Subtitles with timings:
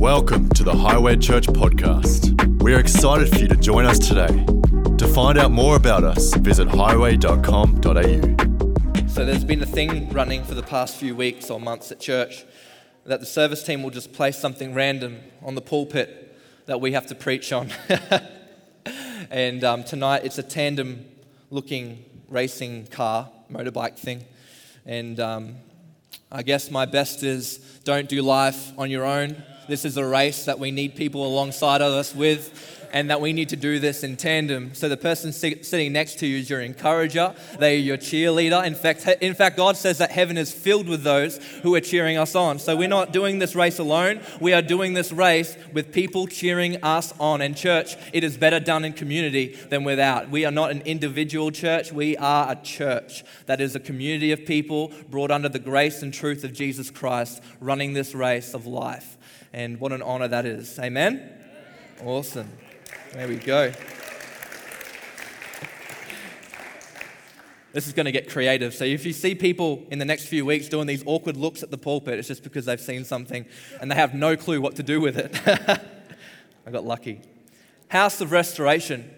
[0.00, 2.62] Welcome to the Highway Church podcast.
[2.62, 4.46] We are excited for you to join us today.
[4.96, 7.82] To find out more about us, visit highway.com.au.
[9.08, 12.46] So there's been a thing running for the past few weeks or months at church
[13.04, 17.06] that the service team will just place something random on the pulpit that we have
[17.08, 17.68] to preach on.
[19.30, 21.04] and um, tonight it's a tandem
[21.50, 24.24] looking racing car, motorbike thing.
[24.86, 25.56] And um,
[26.32, 29.44] I guess my best is don't do life on your own.
[29.70, 33.32] This is a race that we need people alongside of us with and that we
[33.32, 34.74] need to do this in tandem.
[34.74, 38.66] So the person sitting next to you is your encourager, they are your cheerleader.
[38.66, 42.16] In fact, in fact, God says that heaven is filled with those who are cheering
[42.16, 42.58] us on.
[42.58, 44.20] So we're not doing this race alone.
[44.40, 47.40] We are doing this race with people cheering us on.
[47.40, 50.30] And church, it is better done in community than without.
[50.30, 51.92] We are not an individual church.
[51.92, 56.12] We are a church that is a community of people brought under the grace and
[56.12, 59.16] truth of Jesus Christ, running this race of life.
[59.52, 60.78] And what an honor that is.
[60.78, 61.28] Amen.
[62.04, 62.48] Awesome.
[63.12, 63.72] There we go.
[67.72, 68.74] This is going to get creative.
[68.74, 71.70] So, if you see people in the next few weeks doing these awkward looks at
[71.70, 73.46] the pulpit, it's just because they've seen something
[73.80, 75.40] and they have no clue what to do with it.
[76.66, 77.20] I got lucky.
[77.88, 79.10] House of Restoration.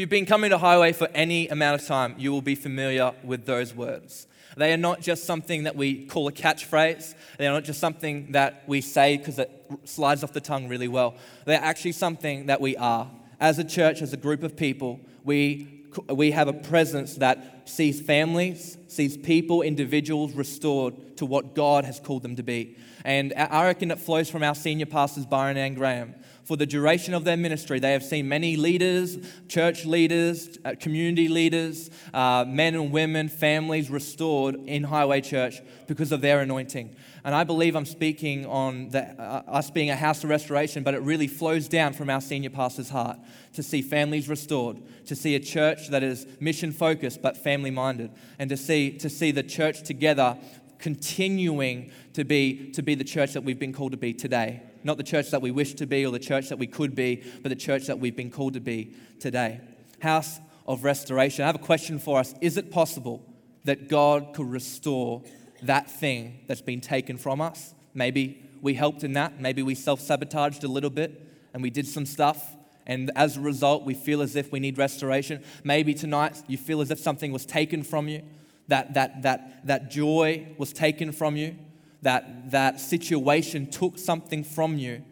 [0.00, 3.44] You've been coming to Highway for any amount of time, you will be familiar with
[3.44, 4.26] those words.
[4.56, 7.14] They are not just something that we call a catchphrase.
[7.36, 9.50] They are not just something that we say because it
[9.84, 11.16] slides off the tongue really well.
[11.44, 15.84] They're actually something that we are as a church, as a group of people, we,
[16.08, 22.00] we have a presence that sees families, sees people, individuals restored to what God has
[22.00, 22.78] called them to be.
[23.04, 26.14] And I reckon it flows from our senior pastors, Byron and Graham.
[26.50, 31.28] For the duration of their ministry, they have seen many leaders, church leaders, uh, community
[31.28, 36.96] leaders, uh, men and women, families restored in Highway Church because of their anointing.
[37.22, 40.94] And I believe I'm speaking on the, uh, us being a house of restoration, but
[40.94, 43.20] it really flows down from our senior pastor's heart
[43.52, 48.10] to see families restored, to see a church that is mission focused but family minded,
[48.40, 50.36] and to see, to see the church together
[50.80, 54.62] continuing to be, to be the church that we've been called to be today.
[54.82, 57.22] Not the church that we wish to be or the church that we could be,
[57.42, 59.60] but the church that we've been called to be today.
[60.00, 61.44] House of restoration.
[61.44, 62.34] I have a question for us.
[62.40, 63.22] Is it possible
[63.64, 65.22] that God could restore
[65.62, 67.74] that thing that's been taken from us.
[67.94, 69.40] Maybe we helped in that.
[69.40, 72.56] Maybe we self sabotaged a little bit and we did some stuff.
[72.86, 75.44] And as a result, we feel as if we need restoration.
[75.62, 78.22] Maybe tonight you feel as if something was taken from you,
[78.70, 81.56] that, that, that, that joy was taken from you,
[82.02, 85.04] that, that situation took something from you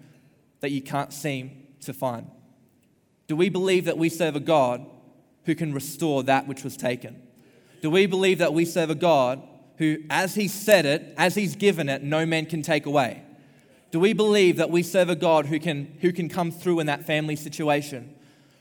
[0.61, 2.31] that you can't seem to find.
[3.27, 4.87] Do we believe that we serve a God
[5.45, 7.23] who can restore that which was taken?
[7.83, 9.43] Do we believe that we serve a God
[9.77, 13.23] who, as He said it, as He's given it, no man can take away?
[13.91, 16.87] Do we believe that we serve a God who can, who can come through in
[16.87, 18.15] that family situation,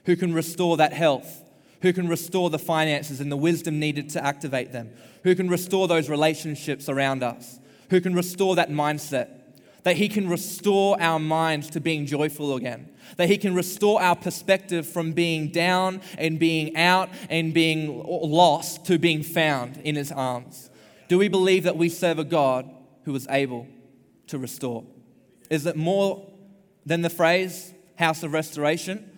[0.06, 1.44] who can restore that health,
[1.81, 4.89] who can restore the finances and the wisdom needed to activate them,
[5.23, 9.29] who can restore those relationships around us, who can restore that mindset,
[9.83, 14.16] that He can restore our minds to being joyful again, that He can restore our
[14.16, 20.11] perspective from being down and being out and being lost to being found in His
[20.11, 20.69] arms.
[21.07, 22.69] Do we believe that we serve a God
[23.03, 23.67] who is able
[24.27, 24.83] to restore?
[25.49, 26.27] Is it more
[26.85, 29.09] than the phrase house of restoration?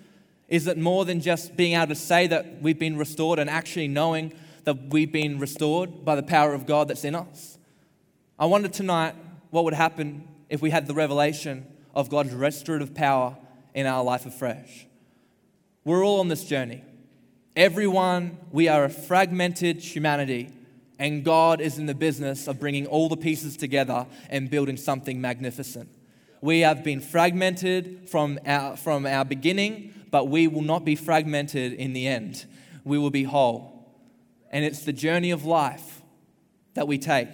[0.49, 3.87] Is it more than just being able to say that we've been restored and actually
[3.87, 4.33] knowing
[4.63, 7.57] that we've been restored by the power of God that's in us?
[8.37, 9.15] I wonder tonight
[9.51, 13.37] what would happen if we had the revelation of God's restorative power
[13.73, 14.87] in our life afresh.
[15.83, 16.83] We're all on this journey.
[17.55, 20.51] Everyone, we are a fragmented humanity
[20.99, 25.21] and God is in the business of bringing all the pieces together and building something
[25.21, 25.89] magnificent.
[26.41, 31.73] We have been fragmented from our, from our beginning, but we will not be fragmented
[31.73, 32.45] in the end.
[32.83, 33.75] We will be whole.
[34.51, 36.01] And it's the journey of life
[36.73, 37.29] that we take.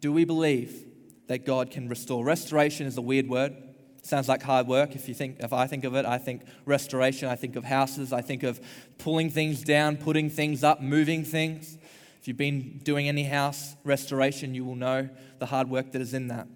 [0.00, 0.84] Do we believe
[1.28, 2.24] that God can restore?
[2.24, 3.56] Restoration is a weird word.
[4.02, 4.94] sounds like hard work.
[4.94, 7.28] If you think, if I think of it, I think restoration.
[7.28, 8.12] I think of houses.
[8.12, 8.60] I think of
[8.98, 11.78] pulling things down, putting things up, moving things.
[12.20, 15.08] If you've been doing any house restoration, you will know
[15.38, 16.48] the hard work that is in that.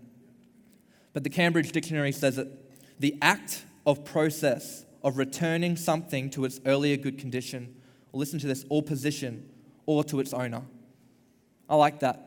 [1.13, 2.49] But the Cambridge Dictionary says it
[2.99, 7.75] the act of process of returning something to its earlier good condition,
[8.13, 9.49] or listen to this, or position,
[9.87, 10.63] or to its owner.
[11.69, 12.27] I like that.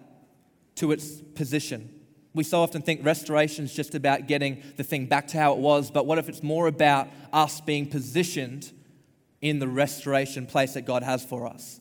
[0.77, 1.89] To its position.
[2.33, 5.59] We so often think restoration is just about getting the thing back to how it
[5.59, 8.71] was, but what if it's more about us being positioned
[9.39, 11.79] in the restoration place that God has for us?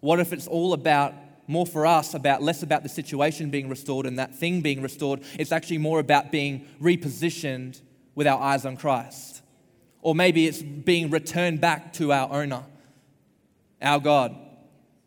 [0.00, 1.14] What if it's all about
[1.52, 5.22] more for us about less about the situation being restored and that thing being restored
[5.38, 7.80] it's actually more about being repositioned
[8.14, 9.42] with our eyes on Christ.
[10.00, 12.64] Or maybe it's being returned back to our owner,
[13.80, 14.36] our God,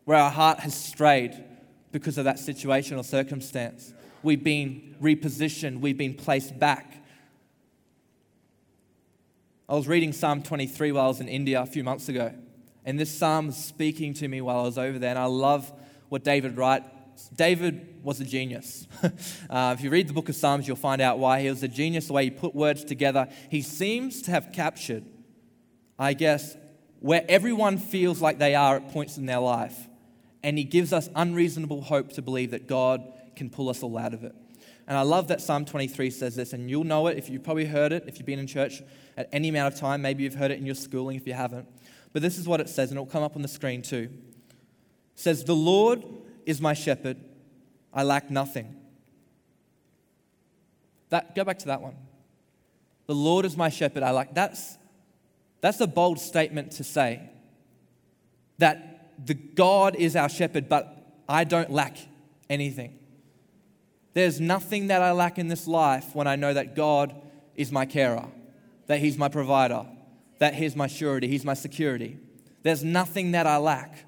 [0.04, 1.44] where our heart has strayed
[1.92, 3.92] because of that situation or circumstance.
[4.22, 7.04] We've been repositioned, we've been placed back.
[9.68, 12.32] I was reading Psalm 23 while I was in India a few months ago,
[12.84, 15.72] and this psalm was speaking to me while I was over there, and I love
[16.08, 17.28] what David writes.
[17.34, 18.86] David was a genius.
[19.50, 21.68] uh, if you read the book of Psalms, you'll find out why he was a
[21.68, 23.28] genius, the way he put words together.
[23.50, 25.04] He seems to have captured,
[25.98, 26.56] I guess,
[27.00, 29.88] where everyone feels like they are at points in their life.
[30.42, 33.02] And he gives us unreasonable hope to believe that God
[33.34, 34.34] can pull us all out of it.
[34.86, 37.64] And I love that Psalm 23 says this, and you'll know it if you've probably
[37.64, 38.82] heard it, if you've been in church
[39.16, 40.00] at any amount of time.
[40.00, 41.66] Maybe you've heard it in your schooling if you haven't.
[42.12, 44.10] But this is what it says, and it'll come up on the screen too.
[45.16, 46.04] Says, The Lord
[46.44, 47.16] is my shepherd,
[47.92, 48.76] I lack nothing.
[51.08, 51.96] That, go back to that one.
[53.06, 54.34] The Lord is my shepherd, I lack.
[54.34, 54.78] That's,
[55.60, 57.30] that's a bold statement to say.
[58.58, 60.96] That the God is our shepherd, but
[61.28, 61.96] I don't lack
[62.50, 62.98] anything.
[64.14, 67.14] There's nothing that I lack in this life when I know that God
[67.54, 68.26] is my carer,
[68.86, 69.86] that He's my provider,
[70.38, 72.18] that He's my surety, He's my security.
[72.62, 74.05] There's nothing that I lack.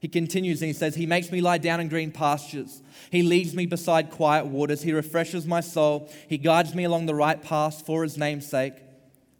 [0.00, 2.82] He continues and he says, He makes me lie down in green pastures.
[3.12, 4.82] He leads me beside quiet waters.
[4.82, 6.10] He refreshes my soul.
[6.26, 8.72] He guides me along the right path for His name's sake.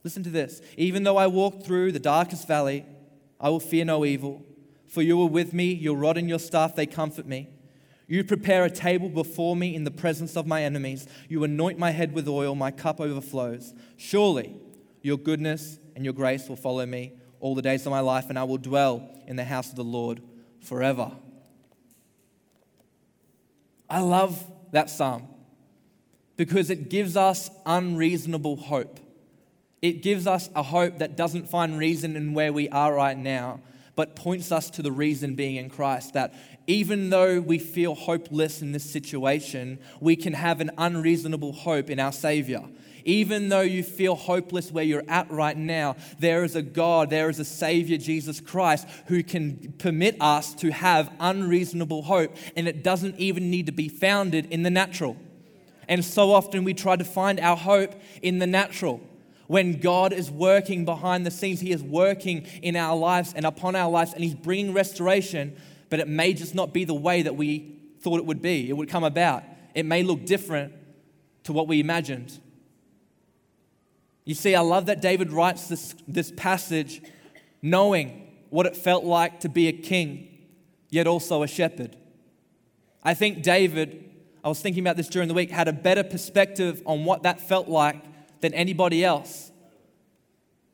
[0.05, 0.61] Listen to this.
[0.77, 2.85] Even though I walk through the darkest valley,
[3.41, 4.43] I will fear no evil,
[4.87, 5.73] for you are with me.
[5.73, 7.49] Your rod and your staff, they comfort me.
[8.07, 11.07] You prepare a table before me in the presence of my enemies.
[11.29, 13.73] You anoint my head with oil, my cup overflows.
[13.97, 14.57] Surely
[15.01, 18.39] your goodness and your grace will follow me all the days of my life, and
[18.39, 20.21] I will dwell in the house of the Lord
[20.63, 21.13] forever.
[23.89, 25.27] I love that psalm
[26.37, 29.01] because it gives us unreasonable hope.
[29.83, 33.61] It gives us a hope that doesn't find reason in where we are right now,
[33.97, 36.15] but points us to the reason being in Christ.
[36.15, 36.35] That
[36.67, 41.99] even though we feel hopeless in this situation, we can have an unreasonable hope in
[41.99, 42.63] our Savior.
[43.05, 47.29] Even though you feel hopeless where you're at right now, there is a God, there
[47.29, 52.83] is a Savior, Jesus Christ, who can permit us to have unreasonable hope, and it
[52.83, 55.17] doesn't even need to be founded in the natural.
[55.89, 59.01] And so often we try to find our hope in the natural.
[59.49, 63.75] When God is working behind the scenes, He is working in our lives and upon
[63.75, 65.57] our lives, and He's bringing restoration,
[65.89, 68.77] but it may just not be the way that we thought it would be, it
[68.77, 69.43] would come about.
[69.75, 70.73] It may look different
[71.45, 72.39] to what we imagined.
[74.25, 77.03] You see, I love that David writes this, this passage
[77.63, 80.29] knowing what it felt like to be a king,
[80.89, 81.97] yet also a shepherd.
[83.03, 84.11] I think David,
[84.45, 87.41] I was thinking about this during the week, had a better perspective on what that
[87.41, 88.03] felt like
[88.41, 89.51] than anybody else.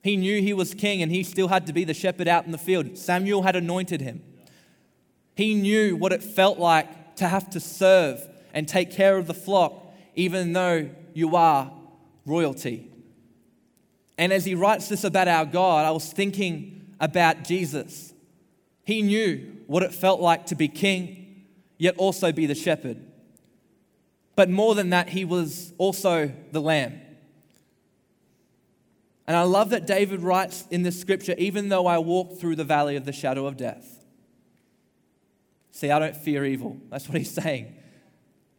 [0.03, 2.53] He knew he was king and he still had to be the shepherd out in
[2.53, 2.97] the field.
[2.97, 4.23] Samuel had anointed him.
[5.35, 9.35] He knew what it felt like to have to serve and take care of the
[9.35, 11.73] flock, even though you are
[12.25, 12.91] royalty.
[14.19, 18.15] And as he writes this about our God, I was thinking about Jesus.
[18.85, 21.45] He knew what it felt like to be king,
[21.77, 22.99] yet also be the shepherd.
[24.35, 27.01] But more than that, he was also the lamb.
[29.27, 32.65] And I love that David writes in this scripture, even though I walk through the
[32.65, 34.05] valley of the shadow of death.
[35.73, 36.79] See, I don't fear evil.
[36.91, 37.75] That's what he's saying.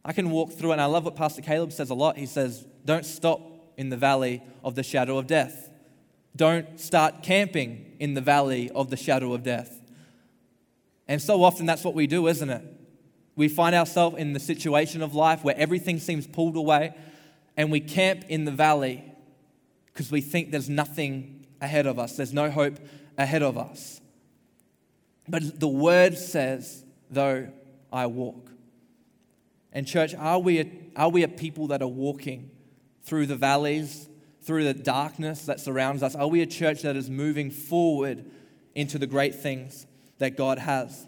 [0.04, 0.72] I can walk through.
[0.72, 2.16] And I love what Pastor Caleb says a lot.
[2.16, 3.40] He says, Don't stop
[3.78, 5.70] in the valley of the shadow of death.
[6.36, 9.80] Don't start camping in the valley of the shadow of death.
[11.06, 12.62] And so often that's what we do, isn't it?
[13.36, 16.94] We find ourselves in the situation of life where everything seems pulled away
[17.56, 19.04] and we camp in the valley
[19.86, 22.78] because we think there's nothing ahead of us, there's no hope
[23.16, 24.00] ahead of us.
[25.28, 27.48] But the word says, though
[27.92, 28.50] I walk.
[29.72, 32.50] And, church, are we a, are we a people that are walking
[33.08, 34.06] through the valleys,
[34.42, 36.14] through the darkness that surrounds us?
[36.14, 38.30] Are we a church that is moving forward
[38.74, 39.86] into the great things
[40.18, 41.06] that God has?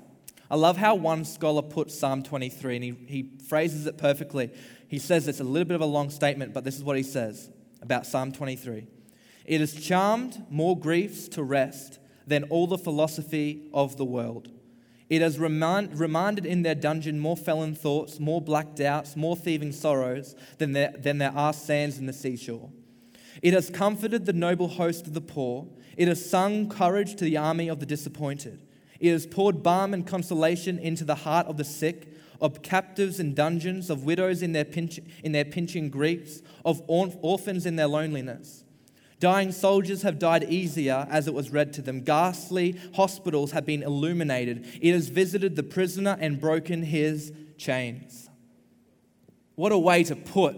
[0.51, 4.51] I love how one scholar puts Psalm 23, and he, he phrases it perfectly.
[4.89, 7.03] He says it's a little bit of a long statement, but this is what he
[7.03, 7.51] says
[7.83, 8.87] about Psalm 23.
[9.45, 14.51] It has charmed more griefs to rest than all the philosophy of the world.
[15.11, 19.73] It has remind, reminded in their dungeon more felon thoughts, more black doubts, more thieving
[19.73, 22.71] sorrows than there, than there are sands in the seashore.
[23.43, 25.67] It has comforted the noble host of the poor.
[25.97, 28.63] It has sung courage to the army of the disappointed.
[29.01, 32.07] It has poured balm and consolation into the heart of the sick.
[32.41, 37.67] of captives in dungeons, of widows in their, pinch, in their pinching griefs, of orphans
[37.67, 38.65] in their loneliness.
[39.21, 42.01] Dying soldiers have died easier as it was read to them.
[42.01, 44.67] Ghastly hospitals have been illuminated.
[44.81, 48.31] It has visited the prisoner and broken his chains.
[49.57, 50.57] What a way to put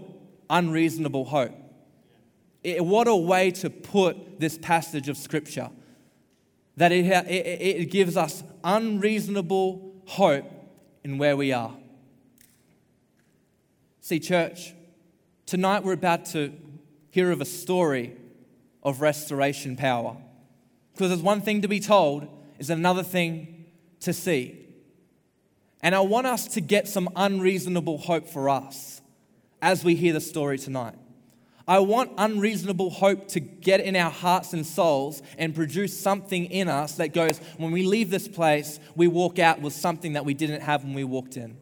[0.49, 1.53] unreasonable hope.
[2.63, 5.71] It, what a way to put this passage of Scripture.
[6.77, 10.49] That it, it, it gives us unreasonable hope
[11.03, 11.75] in where we are.
[14.01, 14.73] See, church,
[15.47, 16.53] tonight we're about to
[17.11, 18.19] hear of a story
[18.83, 20.17] of restoration power.
[20.93, 23.67] Because there's one thing to be told, is another thing
[24.01, 24.59] to see.
[25.83, 29.01] And I want us to get some unreasonable hope for us
[29.61, 30.95] as we hear the story tonight.
[31.67, 36.69] I want unreasonable hope to get in our hearts and souls and produce something in
[36.69, 40.35] us that goes, when we leave this place, we walk out with something that we
[40.35, 41.57] didn't have when we walked in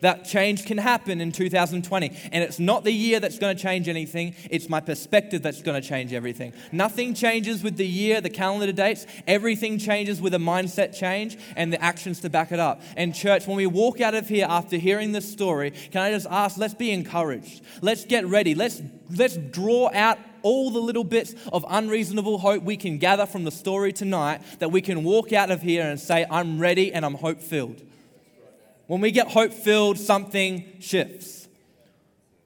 [0.00, 2.12] that change can happen in 2020.
[2.32, 5.80] And it's not the year that's going to change anything, it's my perspective that's going
[5.80, 6.52] to change everything.
[6.72, 9.06] Nothing changes with the year, the calendar dates.
[9.26, 12.82] Everything changes with a mindset change and the actions to back it up.
[12.96, 16.26] And, church, when we walk out of here after hearing this story, can I just
[16.30, 17.62] ask, let's be encouraged.
[17.80, 18.54] Let's get ready.
[18.54, 23.44] Let's, let's draw out all the little bits of unreasonable hope we can gather from
[23.44, 27.04] the story tonight that we can walk out of here and say, I'm ready and
[27.04, 27.82] I'm hope filled.
[28.88, 31.46] When we get hope filled, something shifts.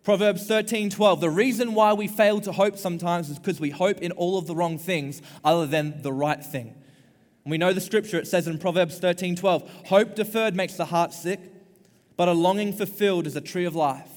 [0.03, 1.21] Proverbs 13 12.
[1.21, 4.49] The reason why we fail to hope sometimes is because we hope in all of
[4.49, 6.75] the wrong things other than the right thing.
[7.45, 11.13] We know the scripture, it says in Proverbs 13 12, hope deferred makes the heart
[11.13, 11.41] sick,
[12.17, 14.11] but a longing fulfilled is a tree of life.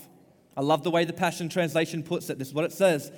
[0.57, 2.39] I love the way the Passion Translation puts it.
[2.39, 3.11] This is what it says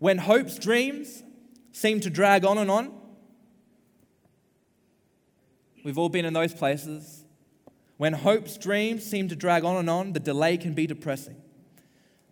[0.00, 1.22] When hope's dreams
[1.70, 2.92] seem to drag on and on,
[5.84, 7.24] we've all been in those places.
[8.00, 11.36] When hope's dreams seem to drag on and on, the delay can be depressing.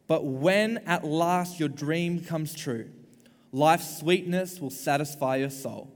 [0.07, 2.89] But when at last your dream comes true,
[3.53, 5.93] life's sweetness will satisfy your soul.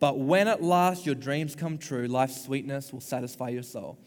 [0.00, 3.98] But when at last your dreams come true, life's sweetness will satisfy your soul.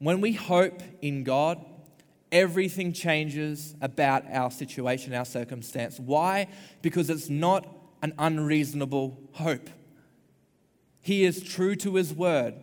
[0.00, 1.64] When we hope in God,
[2.32, 6.00] everything changes about our situation, our circumstance.
[6.00, 6.48] Why?
[6.82, 7.64] Because it's not
[8.02, 9.70] an unreasonable hope.
[11.00, 12.56] He is true to his word.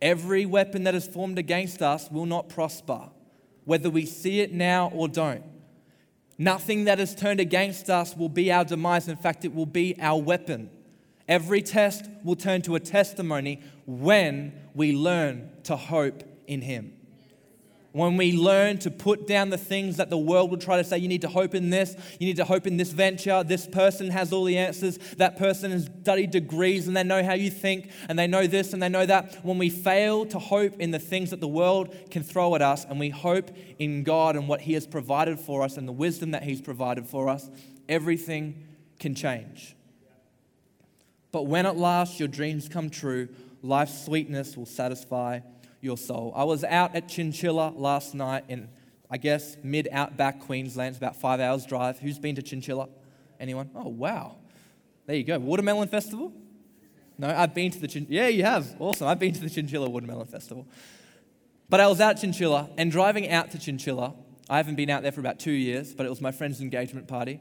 [0.00, 3.08] Every weapon that is formed against us will not prosper,
[3.64, 5.44] whether we see it now or don't.
[6.38, 9.08] Nothing that is turned against us will be our demise.
[9.08, 10.70] In fact, it will be our weapon.
[11.28, 16.92] Every test will turn to a testimony when we learn to hope in Him.
[17.96, 20.98] When we learn to put down the things that the world will try to say,
[20.98, 24.10] you need to hope in this, you need to hope in this venture, this person
[24.10, 27.90] has all the answers, that person has studied degrees and they know how you think
[28.10, 29.42] and they know this and they know that.
[29.42, 32.84] When we fail to hope in the things that the world can throw at us
[32.84, 36.32] and we hope in God and what He has provided for us and the wisdom
[36.32, 37.48] that He's provided for us,
[37.88, 38.62] everything
[39.00, 39.74] can change.
[41.32, 43.30] But when at last your dreams come true,
[43.62, 45.40] life's sweetness will satisfy
[45.86, 46.32] your soul.
[46.36, 48.68] I was out at Chinchilla last night in,
[49.10, 50.90] I guess, mid outback Queensland.
[50.90, 51.98] It's about five hours' drive.
[51.98, 52.88] Who's been to Chinchilla?
[53.40, 53.70] Anyone?
[53.74, 54.36] Oh, wow.
[55.06, 55.38] There you go.
[55.38, 56.32] Watermelon Festival?
[57.16, 58.14] No, I've been to the Chinchilla.
[58.14, 58.76] Yeah, you have.
[58.78, 59.06] Awesome.
[59.06, 60.66] I've been to the Chinchilla Watermelon Festival.
[61.68, 64.14] But I was out at Chinchilla and driving out to Chinchilla.
[64.50, 67.08] I haven't been out there for about two years, but it was my friend's engagement
[67.08, 67.40] party.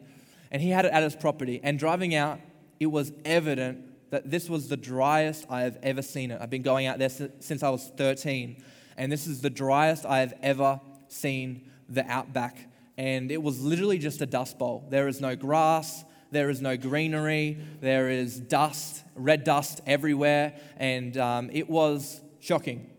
[0.52, 1.60] And he had it at his property.
[1.64, 2.40] And driving out,
[2.80, 6.40] it was evident that this was the driest I have ever seen it.
[6.42, 8.64] I've been going out there since I was 13,
[8.96, 10.80] and this is the driest I have ever
[11.10, 12.70] seen the outback.
[12.98, 14.88] And it was literally just a dust bowl.
[14.90, 21.18] There is no grass, there is no greenery, there is dust, red dust everywhere, and
[21.18, 22.90] um, it was shocking.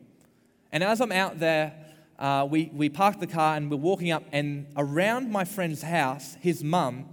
[0.71, 1.73] And as I'm out there,
[2.19, 6.37] uh, we, we parked the car and we're walking up, and around my friend's house,
[6.43, 7.07] his mum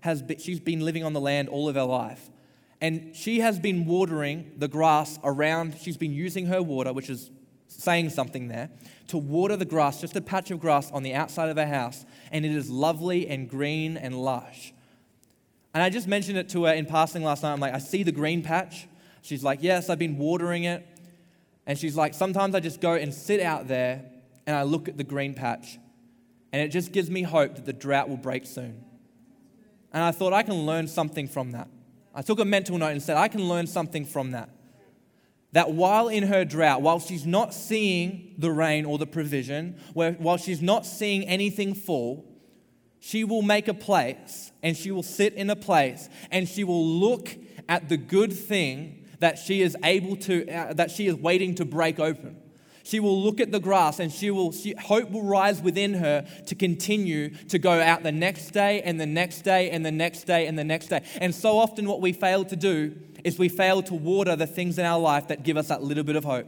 [0.00, 2.30] has been, she's been living on the land all of her life.
[2.80, 7.30] And she has been watering the grass around, she's been using her water, which is
[7.68, 8.70] saying something there,
[9.08, 12.04] to water the grass, just a patch of grass on the outside of her house.
[12.32, 14.72] And it is lovely and green and lush.
[15.74, 17.52] And I just mentioned it to her in passing last night.
[17.52, 18.88] I'm like, I see the green patch.
[19.22, 20.86] She's like, Yes, I've been watering it.
[21.66, 24.04] And she's like, Sometimes I just go and sit out there
[24.46, 25.78] and I look at the green patch.
[26.52, 28.84] And it just gives me hope that the drought will break soon.
[29.92, 31.68] And I thought I can learn something from that.
[32.14, 34.50] I took a mental note and said, I can learn something from that.
[35.52, 40.36] That while in her drought, while she's not seeing the rain or the provision, while
[40.36, 42.24] she's not seeing anything fall,
[43.00, 46.84] she will make a place and she will sit in a place and she will
[46.84, 47.36] look
[47.68, 51.64] at the good thing that she is able to, uh, that she is waiting to
[51.64, 52.36] break open.
[52.82, 56.26] She will look at the grass and she will she, hope will rise within her
[56.46, 60.24] to continue to go out the next day and the next day and the next
[60.24, 61.04] day and the next day.
[61.20, 64.78] And so often what we fail to do is we fail to water the things
[64.78, 66.46] in our life that give us that little bit of hope.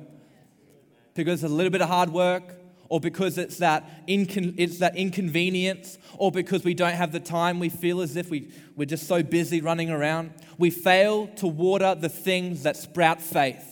[1.14, 2.54] Because a little bit of hard work,
[2.88, 7.58] or because it's that, incon- it's that inconvenience, or because we don't have the time,
[7.58, 10.30] we feel as if we, we're just so busy running around.
[10.58, 13.71] We fail to water the things that sprout faith.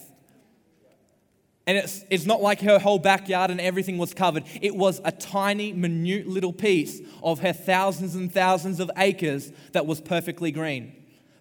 [1.71, 4.43] And it's, it's not like her whole backyard and everything was covered.
[4.61, 9.87] It was a tiny, minute little piece of her thousands and thousands of acres that
[9.87, 10.93] was perfectly green.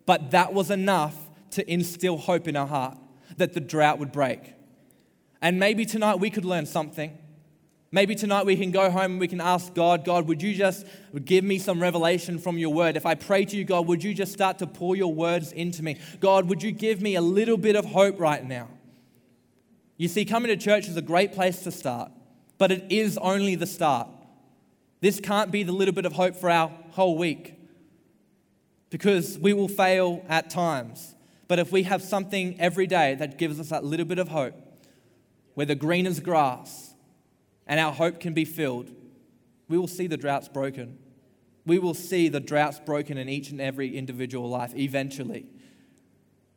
[0.05, 1.15] But that was enough
[1.53, 2.95] to instill hope in our heart
[3.37, 4.53] that the drought would break.
[5.41, 7.17] And maybe tonight we could learn something.
[7.91, 10.85] Maybe tonight we can go home and we can ask God, God, would you just
[11.25, 12.97] give me some revelation from your word?
[12.97, 15.81] If I pray to you, God, would you just start to pour your words into
[15.81, 15.97] me?
[16.19, 18.67] God, would you give me a little bit of hope right now?
[19.99, 22.09] You see, coming to church is a great place to start,
[22.57, 24.07] but it is only the start.
[25.01, 27.55] This can't be the little bit of hope for our whole week
[28.89, 31.15] because we will fail at times.
[31.49, 34.55] But if we have something every day that gives us that little bit of hope,
[35.55, 36.93] where the green is grass,
[37.67, 38.89] and our hope can be filled,
[39.67, 40.97] we will see the droughts broken.
[41.65, 45.45] We will see the droughts broken in each and every individual life eventually.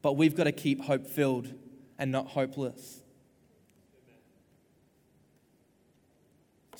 [0.01, 1.53] But we've got to keep hope filled
[1.99, 3.02] and not hopeless.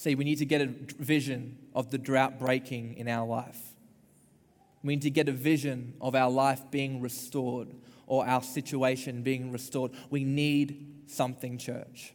[0.03, 3.61] See, we need to get a vision of the drought breaking in our life.
[4.83, 7.69] We need to get a vision of our life being restored
[8.09, 9.93] or our situation being restored.
[10.11, 12.15] We need something, church.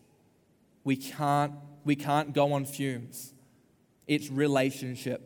[0.83, 1.53] We can't
[1.85, 3.33] we can't go on fumes.
[4.05, 5.21] It's relationship.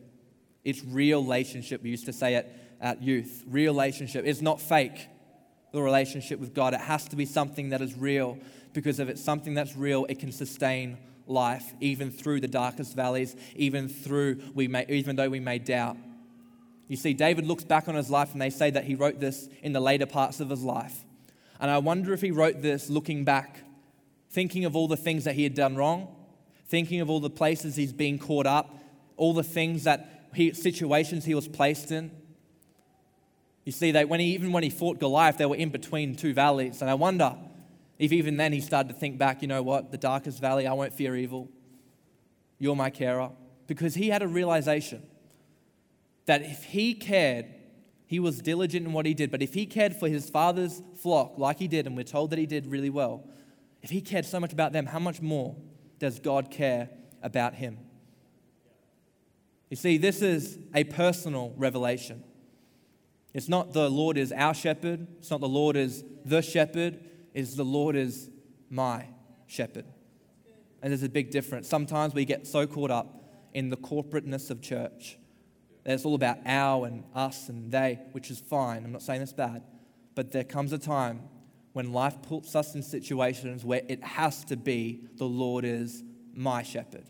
[0.63, 1.81] It's real relationship.
[1.81, 3.43] We used to say it at youth.
[3.47, 4.23] Real relationship.
[4.23, 5.07] It's not fake,
[5.71, 6.75] the relationship with God.
[6.75, 8.37] It has to be something that is real
[8.71, 13.35] because if it's something that's real, it can sustain life even through the darkest valleys,
[13.55, 15.97] even through we may, even though we may doubt.
[16.87, 19.47] You see, David looks back on his life and they say that he wrote this
[19.63, 21.05] in the later parts of his life.
[21.59, 23.61] And I wonder if he wrote this looking back,
[24.29, 26.13] thinking of all the things that he had done wrong,
[26.67, 28.77] thinking of all the places he's been caught up,
[29.15, 32.11] all the things that he, situations he was placed in.
[33.63, 36.33] You see, that when he, even when he fought Goliath, they were in between two
[36.33, 36.81] valleys.
[36.81, 37.37] And I wonder
[38.01, 40.73] if even then he started to think back, you know what, the darkest valley, I
[40.73, 41.47] won't fear evil.
[42.57, 43.29] You're my carer.
[43.67, 45.03] Because he had a realization
[46.25, 47.45] that if he cared,
[48.07, 51.37] he was diligent in what he did, but if he cared for his father's flock
[51.37, 53.23] like he did, and we're told that he did really well,
[53.83, 55.55] if he cared so much about them, how much more
[55.99, 56.89] does God care
[57.21, 57.77] about him?
[59.69, 62.23] You see, this is a personal revelation.
[63.31, 66.99] It's not the Lord is our shepherd, it's not the Lord is the shepherd,
[67.33, 68.29] it's the Lord is
[68.69, 69.05] my
[69.47, 69.85] shepherd.
[70.81, 71.67] And there's a big difference.
[71.67, 75.17] Sometimes we get so caught up in the corporateness of church
[75.83, 78.83] that it's all about our and us and they, which is fine.
[78.85, 79.63] I'm not saying it's bad.
[80.15, 81.21] But there comes a time
[81.73, 86.63] when life puts us in situations where it has to be the Lord is my
[86.63, 87.05] shepherd,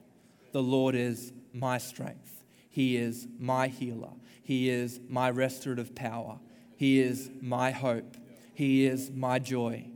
[0.51, 4.11] the Lord is my strength, He is my healer,
[4.43, 6.39] He is my restorative power,
[6.75, 8.17] He is my hope,
[8.53, 9.89] He is my joy,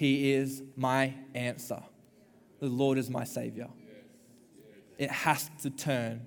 [0.00, 1.82] He is my answer.
[2.58, 3.68] The Lord is my Savior.
[4.96, 6.22] It has to turn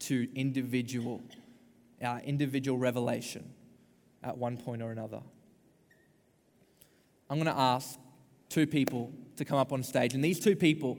[0.00, 1.22] to individual,
[2.02, 3.52] our individual revelation
[4.24, 5.20] at one point or another.
[7.30, 7.96] I'm going to ask
[8.48, 10.14] two people to come up on stage.
[10.14, 10.98] And these two people,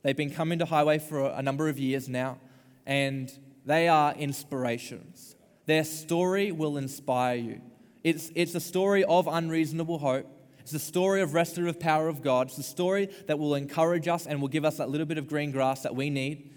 [0.00, 2.38] they've been coming to Highway for a number of years now,
[2.86, 3.30] and
[3.66, 5.36] they are inspirations.
[5.66, 7.60] Their story will inspire you.
[8.02, 10.31] It's, it's a story of unreasonable hope.
[10.62, 12.46] It's the story of restorative power of God.
[12.46, 15.26] It's the story that will encourage us and will give us that little bit of
[15.28, 16.50] green grass that we need.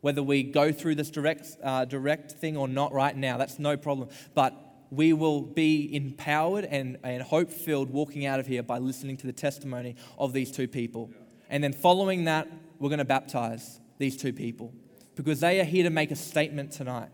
[0.00, 3.76] Whether we go through this direct, uh, direct thing or not right now, that's no
[3.76, 4.08] problem.
[4.34, 4.54] But
[4.90, 9.26] we will be empowered and, and hope filled walking out of here by listening to
[9.26, 11.10] the testimony of these two people.
[11.50, 14.72] And then following that, we're going to baptize these two people
[15.16, 17.10] because they are here to make a statement tonight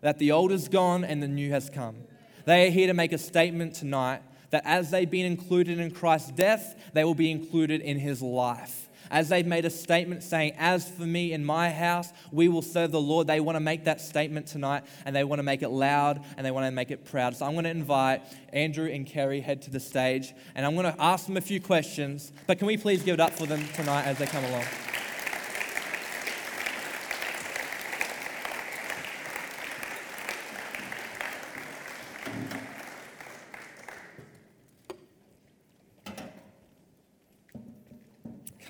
[0.00, 1.96] that the old is gone and the new has come.
[2.44, 6.30] They are here to make a statement tonight that as they've been included in Christ's
[6.30, 10.88] death, they will be included in his life as they've made a statement saying, As
[10.88, 14.00] for me and my house, we will serve the Lord, they want to make that
[14.00, 17.04] statement tonight and they want to make it loud and they want to make it
[17.04, 17.36] proud.
[17.36, 20.92] So I'm going to invite Andrew and Kerry head to the stage and I'm going
[20.92, 22.32] to ask them a few questions.
[22.46, 24.64] But can we please give it up for them tonight as they come along?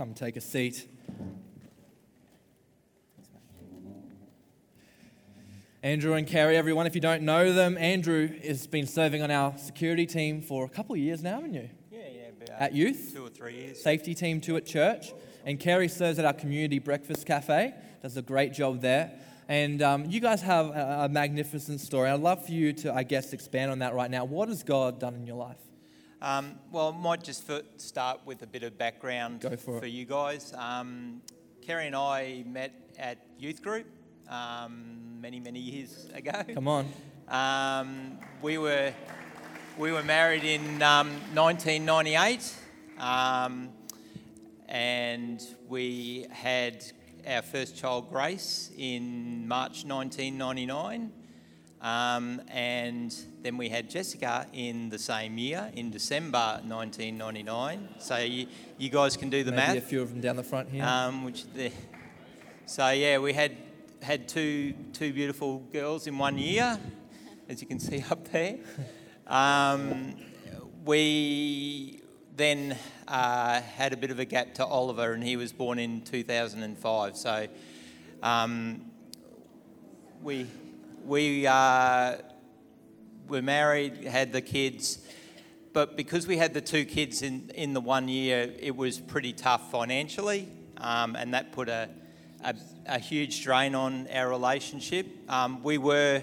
[0.02, 0.88] Come take a seat.
[5.84, 9.56] Andrew and Kerry, everyone, if you don't know them, Andrew has been serving on our
[9.56, 11.70] security team for a couple of years now, haven't you?
[11.92, 13.80] Yeah, yeah, At youth, two or three years.
[13.80, 15.12] safety team too at church.
[15.46, 19.12] And Kerry serves at our community breakfast cafe, does a great job there.
[19.46, 22.10] And um, you guys have a, a magnificent story.
[22.10, 24.24] I'd love for you to, I guess, expand on that right now.
[24.24, 25.58] What has God done in your life?
[26.22, 30.54] Um, well, I might just start with a bit of background Go for you guys.
[30.56, 31.20] Um,
[31.62, 33.86] Kerry and I met at youth group
[34.28, 36.44] um, many, many years ago.
[36.54, 36.88] Come on.
[37.26, 38.94] Um, we were
[39.76, 42.54] we were married in um, 1998,
[43.00, 43.70] um,
[44.68, 46.84] and we had
[47.26, 51.10] our first child, Grace, in March 1999.
[51.82, 57.88] Um, and then we had Jessica in the same year, in December 1999.
[57.98, 58.46] So you,
[58.78, 59.76] you guys can do the Maybe math.
[59.78, 60.84] a few of them down the front here.
[60.84, 61.72] Um, which the,
[62.66, 63.56] so yeah, we had
[64.00, 66.78] had two two beautiful girls in one year,
[67.48, 68.58] as you can see up there.
[69.26, 70.14] Um,
[70.84, 72.00] we
[72.36, 72.76] then
[73.08, 77.16] uh, had a bit of a gap to Oliver, and he was born in 2005.
[77.16, 77.48] So
[78.22, 78.84] um,
[80.22, 80.46] we
[81.04, 82.16] we uh,
[83.28, 84.98] were married, had the kids,
[85.72, 89.32] but because we had the two kids in, in the one year, it was pretty
[89.32, 91.88] tough financially, um, and that put a,
[92.44, 92.54] a,
[92.86, 95.06] a huge drain on our relationship.
[95.28, 96.22] Um, we were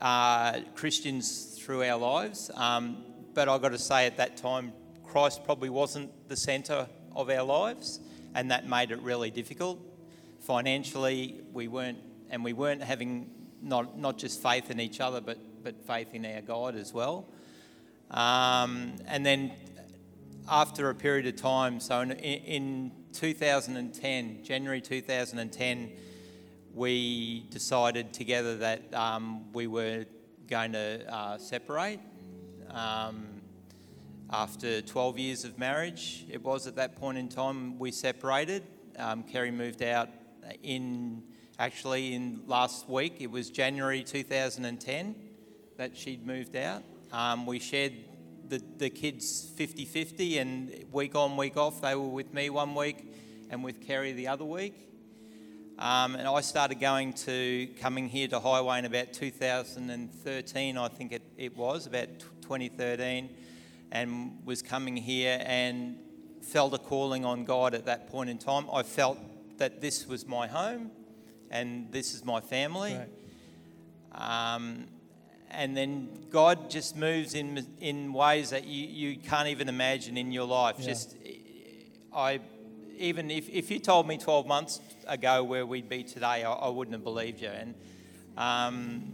[0.00, 4.72] uh, Christians through our lives, um, but I've got to say at that time,
[5.04, 8.00] Christ probably wasn't the centre of our lives,
[8.34, 9.78] and that made it really difficult.
[10.40, 11.98] Financially, we weren't,
[12.30, 13.30] and we weren't having
[13.62, 17.26] not, not just faith in each other, but, but faith in our God as well.
[18.10, 19.52] Um, and then
[20.48, 25.92] after a period of time, so in, in 2010, January 2010,
[26.74, 30.06] we decided together that um, we were
[30.48, 32.00] going to uh, separate.
[32.70, 33.26] Um,
[34.30, 38.62] after 12 years of marriage, it was at that point in time we separated.
[38.98, 40.08] Um, Kerry moved out
[40.62, 41.22] in
[41.58, 43.16] actually in last week.
[43.20, 45.14] It was January 2010
[45.76, 46.82] that she'd moved out.
[47.12, 47.92] Um, we shared
[48.48, 52.74] the, the kids 50 50, and week on, week off, they were with me one
[52.74, 53.14] week
[53.50, 54.88] and with Kerry the other week.
[55.78, 61.12] Um, and I started going to coming here to Highway in about 2013, I think
[61.12, 63.30] it, it was, about t- 2013,
[63.90, 65.96] and was coming here and
[66.42, 68.66] felt a calling on God at that point in time.
[68.72, 69.18] I felt
[69.58, 70.90] that this was my home
[71.52, 72.98] and this is my family.
[74.12, 74.86] Um,
[75.50, 80.32] and then God just moves in in ways that you, you can't even imagine in
[80.32, 80.76] your life.
[80.78, 80.86] Yeah.
[80.86, 81.16] Just
[82.14, 82.40] I
[82.98, 86.68] even if, if you told me 12 months ago where we'd be today, I, I
[86.68, 87.48] wouldn't have believed you.
[87.48, 87.74] And
[88.36, 89.12] um,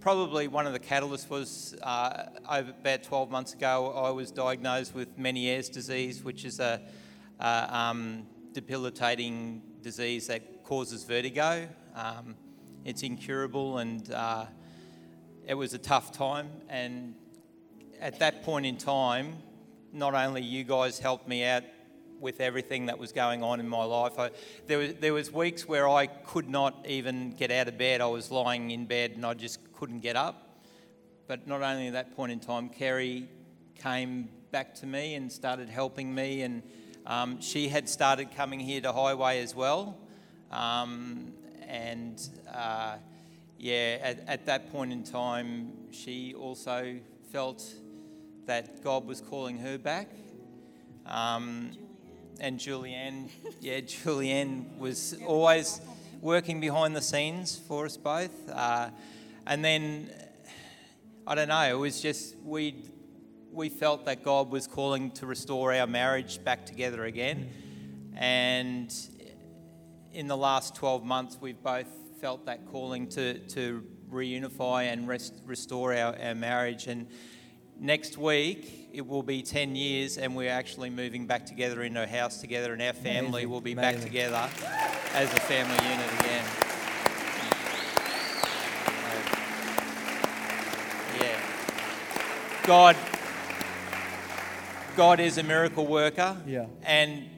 [0.00, 4.94] probably one of the catalysts was uh, over about 12 months ago, I was diagnosed
[4.94, 6.80] with Meniere's disease, which is a,
[7.38, 11.68] a um, debilitating disease that causes vertigo.
[11.94, 12.36] Um,
[12.84, 14.46] it's incurable, and uh,
[15.46, 16.50] it was a tough time.
[16.68, 17.14] And
[18.00, 19.36] at that point in time,
[19.92, 21.62] not only you guys helped me out
[22.20, 24.30] with everything that was going on in my life, I,
[24.66, 28.00] there, was, there was weeks where I could not even get out of bed.
[28.00, 30.60] I was lying in bed and I just couldn't get up.
[31.26, 33.28] But not only at that point in time, Kerry
[33.74, 36.62] came back to me and started helping me, and
[37.06, 39.98] um, she had started coming here to Highway as well.
[40.52, 41.32] Um,
[41.66, 42.20] and
[42.52, 42.96] uh,
[43.58, 46.98] yeah, at, at that point in time, she also
[47.30, 47.64] felt
[48.46, 50.10] that God was calling her back.
[51.06, 51.70] Um,
[52.40, 55.80] and Julianne, yeah, Julianne was always
[56.20, 58.48] working behind the scenes for us both.
[58.50, 58.90] Uh,
[59.46, 60.10] and then,
[61.26, 62.84] I don't know, it was just we
[63.52, 67.50] we felt that God was calling to restore our marriage back together again.
[68.16, 68.94] And
[70.14, 71.86] in the last 12 months, we've both
[72.20, 76.86] felt that calling to, to reunify and rest, restore our, our marriage.
[76.86, 77.08] And
[77.78, 82.06] next week, it will be 10 years, and we're actually moving back together in our
[82.06, 84.48] house together, and our family Amazing, will be back together
[85.14, 86.44] as a family unit again.
[91.20, 92.66] Yeah.
[92.66, 92.96] God,
[94.94, 96.36] God is a miracle worker.
[96.46, 96.66] Yeah.
[96.82, 97.28] And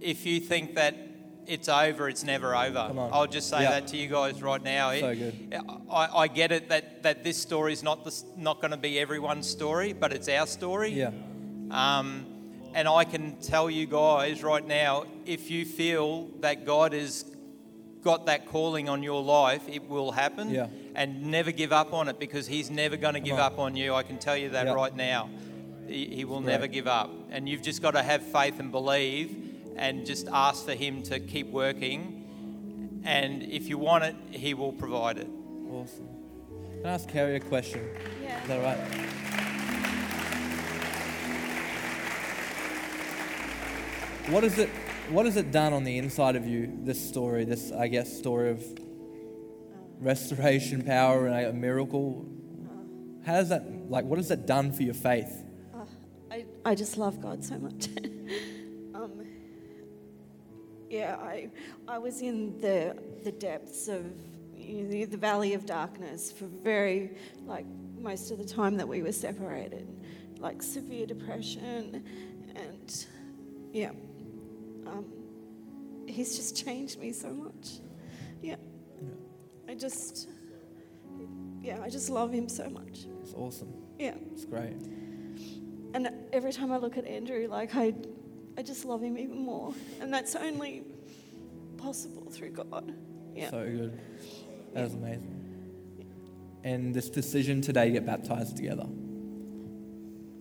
[0.00, 1.11] if you think that
[1.46, 2.92] it's over, it's never over.
[3.12, 3.70] I'll just say Yeah.
[3.72, 4.90] that to you guys right now.
[4.98, 5.60] So It- good.
[5.90, 8.98] I, I get it that, that this story is not, the, not going to be
[8.98, 10.90] everyone's story, but it's our story.
[10.90, 11.10] Yeah.
[11.70, 12.26] Um,
[12.74, 17.24] and I can tell you guys right now, if you feel that God has
[18.02, 20.50] got that calling on your life, it will happen.
[20.50, 20.66] Yeah.
[20.94, 23.40] And never give up on it because He's never going to give on.
[23.40, 23.94] up on you.
[23.94, 24.72] I can tell you that Yeah.
[24.74, 25.28] right now.
[25.86, 27.10] He, he will never give up.
[27.30, 31.20] And you've just got to have faith and believe and just ask for Him to
[31.20, 33.00] keep working.
[33.04, 35.28] And if you want it, He will provide it.
[35.70, 36.08] Awesome.
[36.82, 37.88] Can I ask Kerry a question?
[38.22, 38.42] Yeah.
[38.42, 39.12] Is that all right?
[44.28, 44.68] What is it?
[45.10, 46.78] What has it done on the inside of you?
[46.82, 48.64] This story, this I guess story of
[49.98, 52.26] restoration, power, and a miracle.
[53.24, 54.04] How does that like?
[54.04, 55.44] What has that done for your faith?
[55.74, 55.84] Uh,
[56.30, 57.88] I, I just love God so much.
[60.92, 61.48] yeah, I,
[61.88, 64.04] I was in the, the depths of
[64.54, 67.12] you know, the valley of darkness for very,
[67.46, 67.64] like,
[67.98, 69.88] most of the time that we were separated,
[70.38, 72.04] like severe depression.
[72.54, 73.06] And
[73.72, 73.92] yeah,
[74.86, 75.06] um,
[76.06, 77.80] He's just changed me so much.
[78.42, 78.56] Yeah.
[79.66, 80.28] I just,
[81.62, 83.06] yeah, I just love Him so much.
[83.22, 83.72] It's awesome.
[83.98, 84.16] Yeah.
[84.32, 84.76] It's great.
[85.94, 87.94] And every time I look at Andrew, like I,
[88.56, 89.74] I just love him even more.
[90.00, 90.84] And that's only
[91.78, 92.94] possible through God.
[93.34, 93.50] Yeah.
[93.50, 94.00] So good.
[94.74, 95.38] That was amazing.
[96.64, 98.86] And this decision today to get baptized together.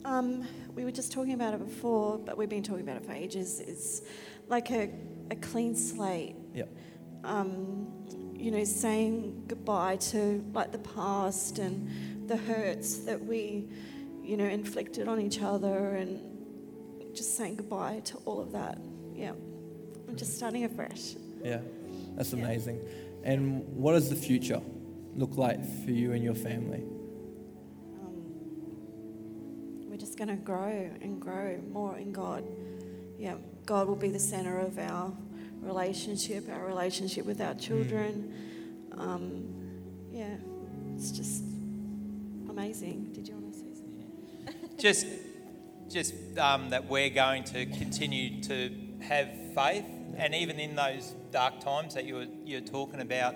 [0.06, 3.12] Um, we were just talking about it before, but we've been talking about it for
[3.12, 3.60] ages.
[3.60, 4.02] It's
[4.48, 4.90] like a,
[5.30, 6.36] a clean slate.
[6.54, 6.70] Yep.
[7.24, 7.88] Um,
[8.36, 13.68] you know, saying goodbye to like the past and the hurts that we,
[14.24, 16.31] you know, inflicted on each other, and
[17.14, 18.78] just saying goodbye to all of that.
[19.14, 19.32] Yeah.
[20.08, 21.16] I'm just starting afresh.
[21.44, 21.62] Yeah.
[22.16, 22.44] That's Yeah.
[22.44, 22.80] amazing.
[23.24, 24.62] And what does the future
[25.16, 26.84] look like for you and your family?
[28.02, 32.44] Um, we're just going to grow and grow more in God.
[33.20, 35.14] Yeah, God will be the center of our
[35.62, 38.34] relationship, our relationship with our children.
[38.94, 39.46] Um,
[40.12, 40.36] yeah,
[40.96, 41.44] it's just
[42.50, 43.12] amazing.
[43.14, 44.78] Did you want to say something?
[44.80, 45.06] just
[45.94, 49.86] just um, that we're going to continue to have faith.
[50.18, 53.36] And even in those dark times that you were, you're talking about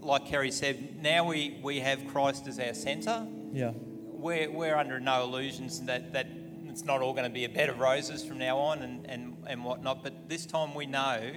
[0.00, 3.26] like Kerry said now we, we have Christ as our centre.
[3.52, 3.72] Yeah.
[3.74, 6.28] we're, we're under no illusions that, that
[6.66, 9.36] it's not all going to be a bed of roses from now on and, and,
[9.46, 10.02] and whatnot.
[10.02, 11.32] But this time we know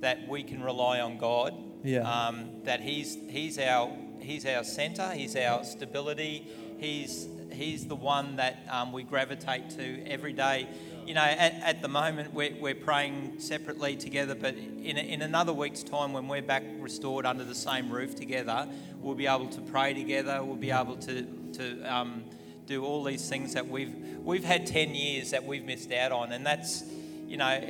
[0.00, 1.54] that we can rely on God.
[1.84, 2.00] Yeah.
[2.00, 6.48] um, that he's, he's our, he's our centre he's our stability
[6.78, 10.68] he's, he's the one that um, we gravitate to every day.
[11.06, 15.52] You know at, at the moment we're, we're praying separately together but in, in another
[15.52, 18.66] week's time when we're back restored under the same roof together
[19.06, 20.42] we'll be able to pray together.
[20.42, 21.22] We'll be able to,
[21.54, 22.24] to um,
[22.66, 26.32] do all these things that we've we've had 10 years that we've missed out on.
[26.32, 26.82] And that's
[27.26, 27.60] you know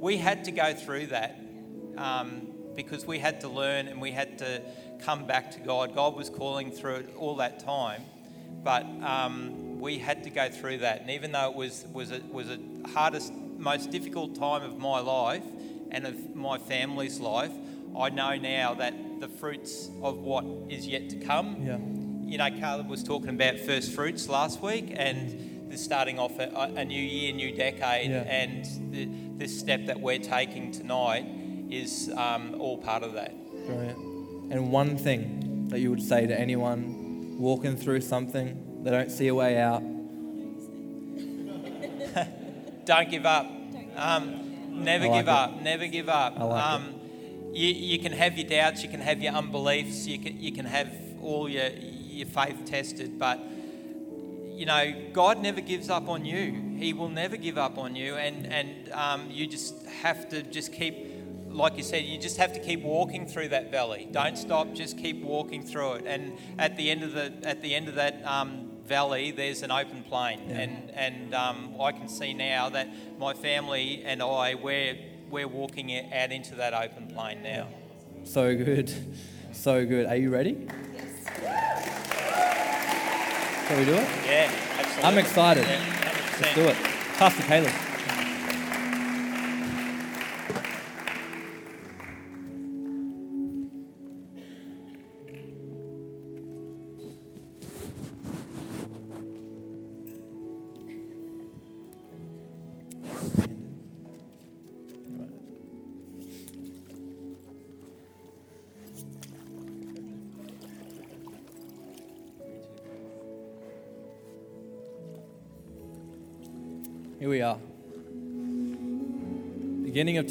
[0.00, 1.38] we had to go through that
[1.98, 4.62] um, because we had to learn and we had to
[5.04, 5.94] come back to god.
[5.94, 8.02] God was calling through it all that time
[8.64, 12.20] but um, we had to go through that and even though it was was a,
[12.30, 12.58] was a
[12.94, 15.44] hardest most difficult time of my life
[15.90, 17.52] and of my family's life
[17.98, 21.78] i know now that the fruits of what is yet to come Yeah.
[22.30, 26.48] you know, Caleb was talking about first fruits last week and the starting off a,
[26.76, 28.22] a new year, new decade, Yeah.
[28.22, 31.24] and the, this step that we're taking tonight
[31.70, 33.32] is um, all part of that.
[33.66, 33.98] Brilliant.
[34.52, 37.01] And one thing that you would say to anyone
[37.38, 39.82] walking through something, they don't see a way out.
[42.84, 43.46] Don't give up.
[43.96, 45.32] Um, never like give it.
[45.32, 45.62] up.
[45.62, 46.38] Never give up.
[46.38, 46.94] Like um,
[47.52, 50.66] you, you can have your doubts, you can have your unbeliefs, you can, you can
[50.66, 50.90] have
[51.22, 53.40] all your, your faith tested, but
[54.54, 56.76] you know, God never gives up on you.
[56.78, 60.72] He will never give up on you, and and um, you just have to just
[60.72, 60.94] keep,
[61.52, 64.08] like you said, you just have to keep walking through that valley.
[64.10, 64.72] Don't stop.
[64.74, 66.04] Just keep walking through it.
[66.06, 69.70] And at the end of the at the end of that um, valley, there's an
[69.70, 70.58] open plain, Yeah.
[70.60, 72.88] and and um, I can see now that
[73.18, 74.96] my family and I we're
[75.30, 77.68] we're walking out into that open plain now.
[78.24, 78.92] So good.
[79.52, 80.06] So good.
[80.06, 80.66] Are you ready?
[83.68, 84.08] Shall we do it?
[84.26, 85.04] Yeah, absolutely.
[85.04, 85.64] I'm excited.
[85.64, 86.76] Yeah, Let's do it.
[87.16, 87.72] Pastor Caleb.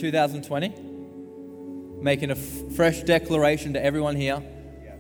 [0.01, 0.73] 2020,
[2.01, 4.41] making a f- fresh declaration to everyone here,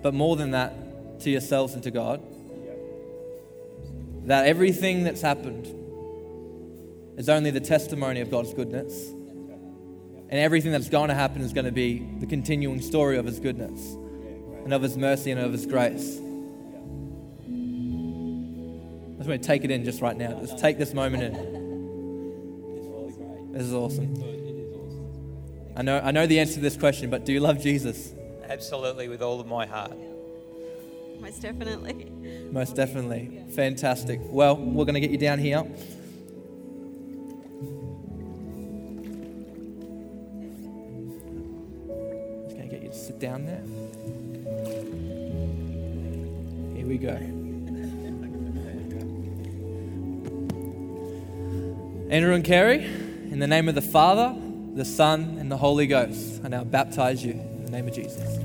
[0.03, 2.21] but more than that, to yourselves and to God,
[4.27, 5.65] that everything that's happened
[7.17, 9.09] is only the testimony of God's goodness.
[9.09, 13.39] And everything that's going to happen is going to be the continuing story of His
[13.39, 13.95] goodness
[14.63, 16.19] and of His mercy and of His grace.
[19.11, 20.39] I just want to take it in just right now.
[20.39, 21.33] Just take this moment in.
[23.51, 24.40] This is awesome.
[25.75, 28.13] I know, I know the answer to this question, but do you love Jesus?
[28.47, 29.97] Absolutely, with all of my heart.
[31.21, 32.11] Most definitely.
[32.51, 33.43] Most definitely.
[33.55, 34.19] Fantastic.
[34.23, 35.63] Well, we're going to get you down here.
[42.43, 43.63] Just going to get you to sit down there.
[46.75, 47.17] Here we go.
[52.09, 54.35] Andrew and Kerry, in the name of the Father,
[54.75, 58.40] the Son, and the Holy Ghost, I now baptize you in the name of Jesus.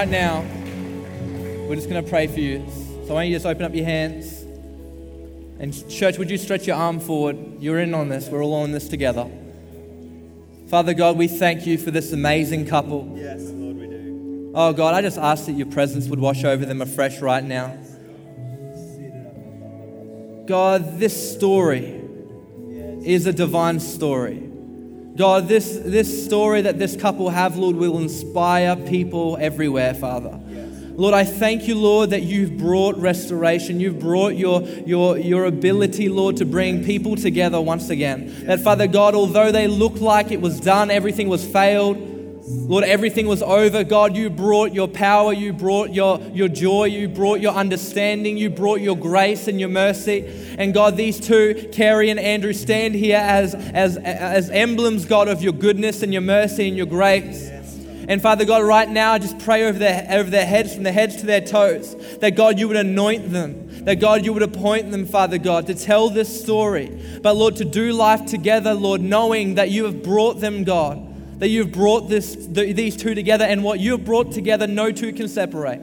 [0.00, 0.40] Right now,
[1.68, 2.66] we're just going to pray for you.
[3.06, 4.40] So, why don't you just open up your hands?
[5.58, 7.36] And, church, would you stretch your arm forward?
[7.60, 8.30] You're in on this.
[8.30, 9.30] We're all on this together.
[10.68, 13.12] Father God, we thank you for this amazing couple.
[13.14, 14.52] Yes, Lord, we do.
[14.54, 17.76] Oh God, I just ask that your presence would wash over them afresh right now.
[20.46, 22.00] God, this story
[23.04, 24.49] is a divine story.
[25.20, 30.40] God, this, this story that this couple have, Lord, will inspire people everywhere, Father.
[30.94, 33.80] Lord, I thank you, Lord, that you've brought restoration.
[33.80, 38.46] You've brought your, your, your ability, Lord, to bring people together once again.
[38.46, 41.98] That, Father God, although they look like it was done, everything was failed,
[42.46, 43.84] Lord, everything was over.
[43.84, 48.50] God, you brought your power, you brought your, your joy, you brought your understanding, you
[48.50, 50.54] brought your grace and your mercy.
[50.58, 55.42] And God, these two, Kerry and Andrew, stand here as, as, as emblems, God, of
[55.42, 57.48] your goodness and your mercy and your grace.
[58.08, 60.92] And Father God, right now, I just pray over their, over their heads, from their
[60.92, 64.90] heads to their toes, that God, you would anoint them, that God, you would appoint
[64.90, 67.20] them, Father God, to tell this story.
[67.22, 71.09] But Lord, to do life together, Lord, knowing that you have brought them, God,
[71.40, 74.92] that you've brought this, the, these two together, and what you have brought together, no
[74.92, 75.80] two can separate.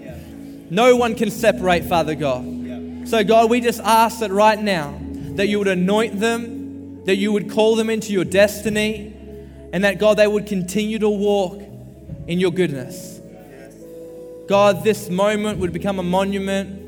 [0.69, 3.07] No one can separate, Father God.
[3.07, 4.99] So, God, we just ask that right now,
[5.35, 9.15] that you would anoint them, that you would call them into your destiny,
[9.73, 11.59] and that, God, they would continue to walk
[12.27, 13.19] in your goodness.
[14.47, 16.83] God, this moment would become a monument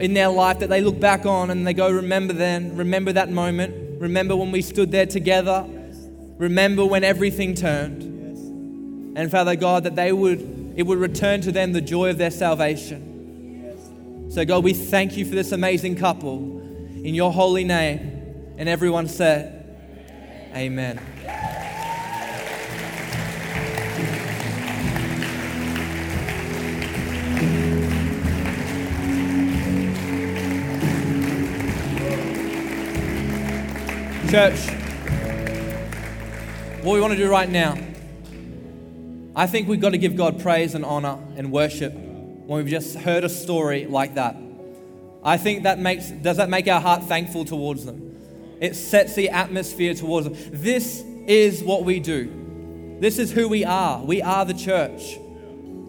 [0.00, 3.30] in their life that they look back on and they go, Remember then, remember that
[3.30, 5.64] moment, remember when we stood there together,
[6.38, 8.02] remember when everything turned.
[9.16, 12.30] And Father God, that they would, it would return to them the joy of their
[12.30, 14.30] salvation.
[14.30, 16.60] So, God, we thank you for this amazing couple
[17.02, 18.54] in your holy name.
[18.58, 19.52] And everyone said,
[20.54, 21.00] Amen.
[34.30, 34.85] Church,
[36.86, 37.76] what we want to do right now,
[39.34, 42.94] I think we've got to give God praise and honor and worship when we've just
[42.94, 44.36] heard a story like that.
[45.24, 48.56] I think that makes, does that make our heart thankful towards them?
[48.60, 50.36] It sets the atmosphere towards them.
[50.52, 52.96] This is what we do.
[53.00, 54.00] This is who we are.
[54.04, 55.16] We are the church.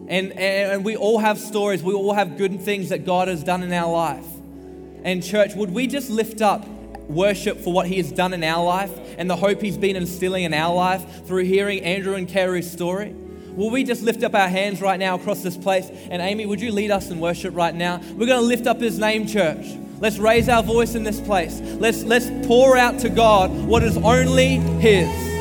[0.07, 1.83] And, and we all have stories.
[1.83, 4.25] We all have good things that God has done in our life.
[5.03, 6.65] And, church, would we just lift up
[7.07, 10.43] worship for what He has done in our life and the hope He's been instilling
[10.43, 13.13] in our life through hearing Andrew and Kerry's story?
[13.57, 15.89] Will we just lift up our hands right now across this place?
[16.11, 17.97] And Amy, would you lead us in worship right now?
[17.97, 19.65] We're going to lift up His name, church.
[19.99, 21.59] Let's raise our voice in this place.
[21.61, 25.36] Let's, let's pour out to God what is only His.